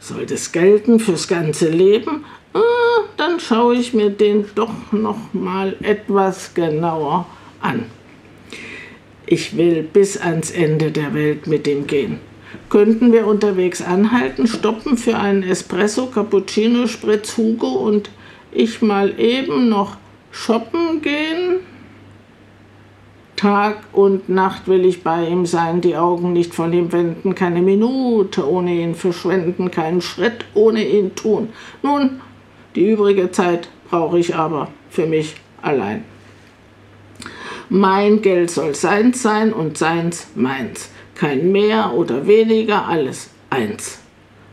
[0.00, 2.24] Soll das gelten fürs ganze Leben?
[2.58, 7.26] Ah, dann schaue ich mir den doch noch mal etwas genauer
[7.60, 7.84] an.
[9.26, 12.18] Ich will bis ans Ende der Welt mit ihm gehen.
[12.68, 18.10] Könnten wir unterwegs anhalten, stoppen für einen Espresso, Cappuccino, Spritz, Hugo und
[18.50, 19.96] ich mal eben noch
[20.32, 21.60] shoppen gehen?
[23.36, 27.62] Tag und Nacht will ich bei ihm sein, die Augen nicht von ihm wenden, keine
[27.62, 31.50] Minute ohne ihn verschwenden, keinen Schritt ohne ihn tun.
[31.82, 32.20] Nun,
[32.78, 36.04] die übrige Zeit brauche ich aber für mich allein.
[37.68, 40.88] Mein Geld soll seins sein und seins meins.
[41.16, 43.98] Kein mehr oder weniger, alles eins.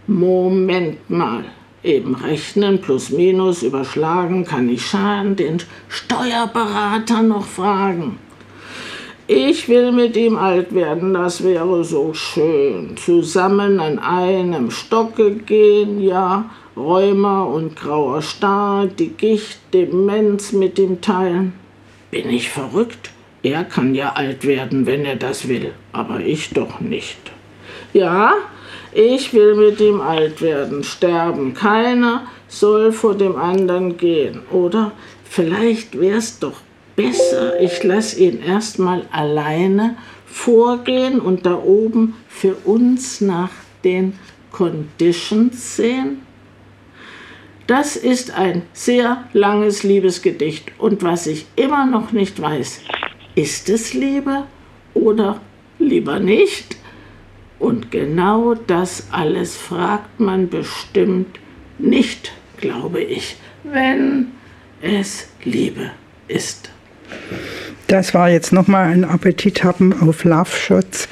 [0.07, 1.45] Moment mal.
[1.83, 8.17] Eben rechnen, plus minus, überschlagen, kann nicht schaden, den Steuerberater noch fragen.
[9.27, 12.97] Ich will mit ihm alt werden, das wäre so schön.
[12.97, 20.99] Zusammen an einem Stocke gehen, ja, Rheuma und grauer Star, die Gicht, Demenz mit ihm
[21.01, 21.53] teilen.
[22.11, 23.11] Bin ich verrückt?
[23.43, 27.19] Er kann ja alt werden, wenn er das will, aber ich doch nicht.
[27.93, 28.33] Ja,
[28.91, 31.53] ich will mit ihm alt werden, sterben.
[31.53, 34.41] Keiner soll vor dem anderen gehen.
[34.51, 34.91] Oder
[35.23, 36.59] vielleicht wär's doch
[36.95, 43.51] besser, ich lasse ihn erstmal alleine vorgehen und da oben für uns nach
[43.83, 44.17] den
[44.51, 46.24] Conditions sehen.
[47.67, 52.81] Das ist ein sehr langes Liebesgedicht und was ich immer noch nicht weiß,
[53.33, 54.43] ist es Liebe
[54.93, 55.41] oder
[55.79, 56.77] lieber nicht?
[57.57, 61.39] Und genau das alles fragt man bestimmt
[61.79, 64.27] nicht, glaube ich, wenn
[64.81, 65.91] es Liebe
[66.27, 66.69] ist.
[67.87, 71.07] Das war jetzt nochmal ein Appetit haben auf Love Shots.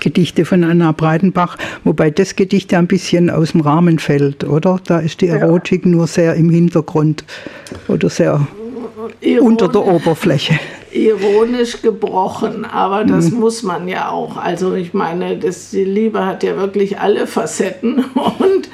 [0.00, 4.80] Gedichte von Anna Breitenbach, wobei das Gedicht ja ein bisschen aus dem Rahmen fällt, oder?
[4.86, 5.90] Da ist die Erotik ja.
[5.90, 7.24] nur sehr im Hintergrund
[7.88, 8.46] oder sehr
[9.20, 9.40] Ironisch.
[9.42, 10.58] unter der Oberfläche
[10.92, 13.40] ironisch gebrochen, aber das mhm.
[13.40, 14.36] muss man ja auch.
[14.36, 18.68] Also ich meine, das, die Liebe hat ja wirklich alle Facetten und,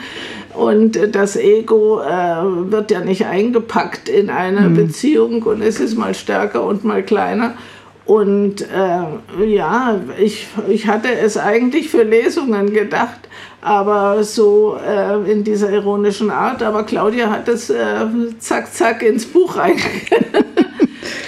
[0.54, 4.74] und das Ego äh, wird ja nicht eingepackt in eine mhm.
[4.76, 7.54] Beziehung und es ist mal stärker und mal kleiner.
[8.06, 13.28] Und äh, ja, ich, ich hatte es eigentlich für Lesungen gedacht,
[13.60, 16.62] aber so äh, in dieser ironischen Art.
[16.62, 18.06] Aber Claudia hat es äh,
[18.38, 19.56] zack, zack ins Buch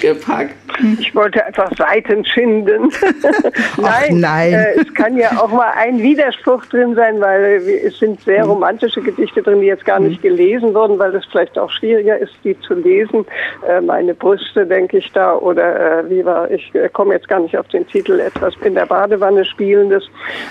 [0.03, 0.55] reingepackt.
[1.01, 2.93] Ich wollte einfach Seiten schinden.
[3.79, 4.53] nein, nein.
[4.53, 8.51] Äh, es kann ja auch mal ein Widerspruch drin sein, weil es sind sehr hm.
[8.51, 10.31] romantische Gedichte drin, die jetzt gar nicht hm.
[10.31, 13.27] gelesen wurden, weil es vielleicht auch schwieriger ist, die zu lesen.
[13.69, 17.41] Äh, meine Brüste, denke ich da, oder äh, wie war, ich äh, komme jetzt gar
[17.41, 20.09] nicht auf den Titel, etwas in der Badewanne spielendes.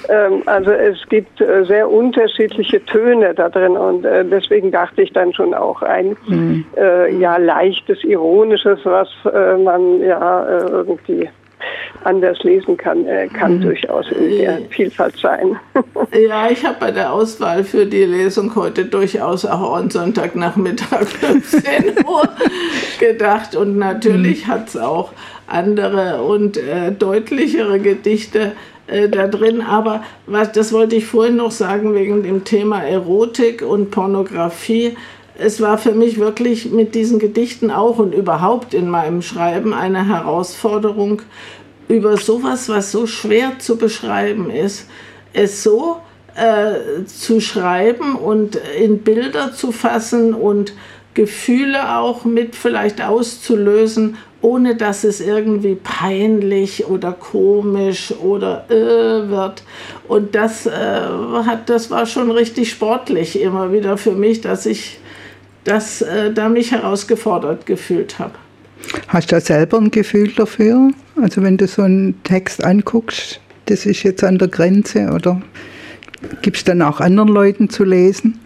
[0.09, 5.13] Ähm, also es gibt äh, sehr unterschiedliche Töne da drin und äh, deswegen dachte ich
[5.13, 6.65] dann schon auch ein mhm.
[7.19, 9.09] ja leichtes, ironisches, was
[9.57, 11.29] man ja äh, irgendwie
[12.03, 13.61] anders lesen kann, äh, kann mhm.
[13.61, 15.57] durchaus in der Vielfalt sein.
[16.13, 22.05] ja, ich habe bei der Auswahl für die Lesung heute durchaus auch an Sonntagnachmittag 15
[22.05, 22.29] Uhr
[22.99, 24.51] gedacht und natürlich mhm.
[24.51, 25.11] hat es auch
[25.47, 28.53] andere und äh, deutlichere Gedichte
[28.87, 29.61] äh, da drin.
[29.61, 34.95] Aber was, das wollte ich vorhin noch sagen wegen dem Thema Erotik und Pornografie
[35.39, 40.07] es war für mich wirklich mit diesen Gedichten auch und überhaupt in meinem Schreiben eine
[40.07, 41.21] Herausforderung,
[41.87, 44.87] über sowas, was so schwer zu beschreiben ist,
[45.33, 45.97] es so
[46.35, 50.73] äh, zu schreiben und in Bilder zu fassen und
[51.13, 59.63] Gefühle auch mit vielleicht auszulösen, ohne dass es irgendwie peinlich oder komisch oder äh, wird.
[60.07, 60.71] Und das, äh,
[61.45, 64.99] hat, das war schon richtig sportlich immer wieder für mich, dass ich
[65.67, 68.33] das, äh, da mich herausgefordert gefühlt habe.
[69.07, 70.91] Hast du da selber ein Gefühl dafür?
[71.21, 75.41] Also wenn du so einen Text anguckst, das ist jetzt an der Grenze oder
[76.41, 78.39] gibst du dann auch anderen Leuten zu lesen?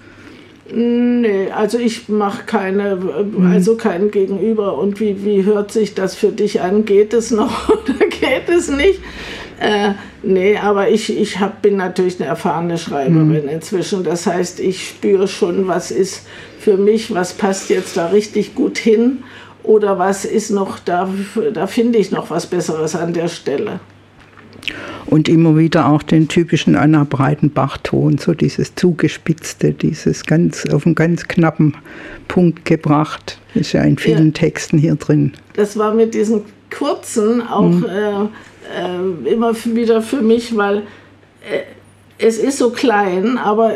[0.74, 3.52] Nee, also ich mache keine, mhm.
[3.52, 4.78] also kein Gegenüber.
[4.78, 6.86] Und wie, wie hört sich das für dich an?
[6.86, 9.00] Geht es noch oder geht es nicht?
[9.62, 9.94] Äh,
[10.24, 13.48] nee, aber ich, ich hab, bin natürlich eine erfahrene Schreiberin mhm.
[13.48, 14.04] inzwischen.
[14.04, 16.26] Das heißt, ich spüre schon, was ist
[16.60, 19.20] für mich, was passt jetzt da richtig gut hin
[19.62, 21.08] oder was ist noch da,
[21.54, 23.80] da finde ich noch was Besseres an der Stelle.
[25.06, 30.96] Und immer wieder auch den typischen Anna Breitenbach-Ton, so dieses zugespitzte, dieses ganz auf einen
[30.96, 31.76] ganz knappen
[32.28, 34.34] Punkt gebracht, ist ja in vielen ja.
[34.34, 35.34] Texten hier drin.
[35.54, 36.42] Das war mit diesen
[36.76, 37.86] kurzen auch mhm.
[37.86, 38.28] äh,
[38.78, 40.80] äh, immer wieder für mich, weil
[41.50, 41.64] äh,
[42.18, 43.74] es ist so klein, aber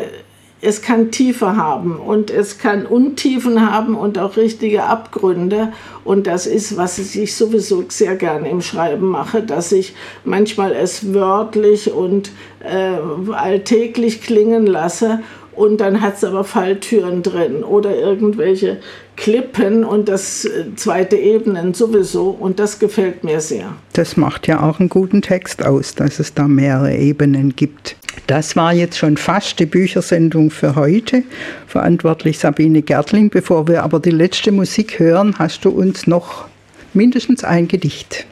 [0.62, 5.72] es kann Tiefe haben und es kann Untiefen haben und auch richtige Abgründe.
[6.02, 11.12] Und das ist, was ich sowieso sehr gerne im Schreiben mache, dass ich manchmal es
[11.12, 12.30] wörtlich und
[12.60, 12.96] äh,
[13.32, 15.20] alltäglich klingen lasse
[15.56, 18.78] und dann hat es aber Falltüren drin oder irgendwelche
[19.16, 23.74] Klippen und das äh, zweite Ebenen sowieso und das gefällt mir sehr.
[23.94, 27.96] Das macht ja auch einen guten Text aus, dass es da mehrere Ebenen gibt.
[28.26, 31.22] Das war jetzt schon fast die Büchersendung für heute.
[31.66, 33.30] Verantwortlich Sabine Gertling.
[33.30, 36.46] Bevor wir aber die letzte Musik hören, hast du uns noch
[36.92, 38.26] mindestens ein Gedicht.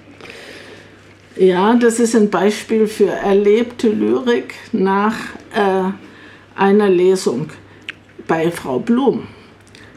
[1.36, 5.14] Ja, das ist ein Beispiel für erlebte Lyrik nach
[5.54, 5.90] äh,
[6.56, 7.48] einer Lesung
[8.26, 9.26] bei Frau Blum.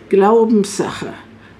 [0.10, 1.14] Glaubenssache.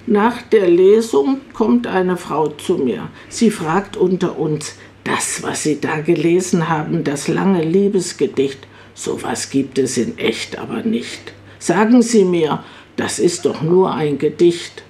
[0.06, 3.10] Nach der Lesung kommt eine Frau zu mir.
[3.30, 9.78] Sie fragt unter uns, das, was Sie da gelesen haben, das lange Liebesgedicht, sowas gibt
[9.78, 11.34] es in echt aber nicht.
[11.60, 12.64] Sagen Sie mir,
[12.96, 14.84] das ist doch nur ein Gedicht.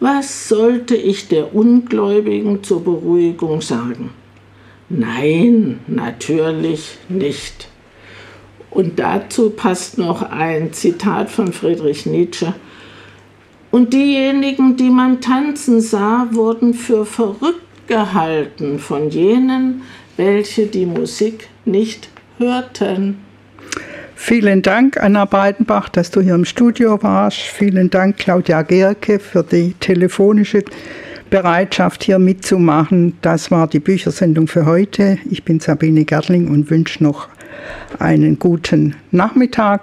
[0.00, 4.10] Was sollte ich der Ungläubigen zur Beruhigung sagen?
[4.88, 7.68] Nein, natürlich nicht.
[8.70, 12.54] Und dazu passt noch ein Zitat von Friedrich Nietzsche.
[13.74, 19.82] Und diejenigen, die man tanzen sah, wurden für verrückt gehalten von jenen,
[20.16, 22.08] welche die Musik nicht
[22.38, 23.16] hörten.
[24.14, 27.38] Vielen Dank, Anna Breidenbach, dass du hier im Studio warst.
[27.38, 30.62] Vielen Dank, Claudia Gerke, für die telefonische
[31.28, 33.18] Bereitschaft, hier mitzumachen.
[33.22, 35.18] Das war die Büchersendung für heute.
[35.28, 37.28] Ich bin Sabine Gerling und wünsche noch
[37.98, 39.82] einen guten Nachmittag